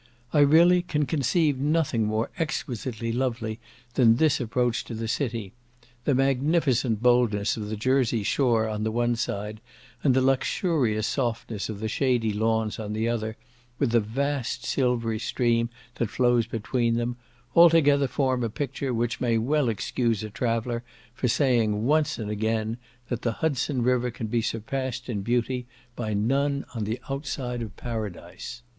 I 0.33 0.39
really 0.39 0.81
can 0.81 1.05
conceive 1.05 1.59
nothing 1.59 2.05
more 2.07 2.31
exquisitely 2.39 3.11
lovely 3.11 3.59
than 3.93 4.15
this 4.15 4.41
approach 4.41 4.83
to 4.85 4.95
the 4.95 5.07
city. 5.07 5.53
The 6.05 6.15
magnificent 6.15 7.03
boldness 7.03 7.55
of 7.55 7.69
the 7.69 7.75
Jersey 7.77 8.23
shore 8.23 8.67
on 8.67 8.83
the 8.83 8.91
one 8.91 9.15
side, 9.15 9.61
and 10.03 10.15
the 10.15 10.21
luxurious 10.23 11.05
softness 11.05 11.69
of 11.69 11.79
the 11.79 11.87
shady 11.87 12.33
lawns 12.33 12.79
on 12.79 12.93
the 12.93 13.07
other, 13.07 13.37
with 13.77 13.91
the 13.91 13.99
vast 13.99 14.65
silvery 14.65 15.19
stream 15.19 15.69
that 15.97 16.09
flows 16.09 16.47
between 16.47 16.95
them, 16.95 17.17
altogether 17.55 18.07
form 18.07 18.43
a 18.43 18.49
picture 18.49 18.95
which 18.95 19.21
may 19.21 19.37
well 19.37 19.69
excuse 19.69 20.23
a 20.23 20.31
traveller 20.31 20.81
for 21.13 21.27
saying, 21.27 21.85
once 21.85 22.17
and 22.17 22.31
again, 22.31 22.77
that 23.09 23.21
the 23.21 23.33
Hudson 23.33 23.83
river 23.83 24.09
can 24.09 24.25
be 24.25 24.41
surpassed 24.41 25.09
in 25.09 25.21
beauty 25.21 25.67
by 25.95 26.15
none 26.15 26.65
on 26.73 26.85
the 26.85 26.99
outside 27.07 27.61
of 27.61 27.77
Paradise. 27.77 28.63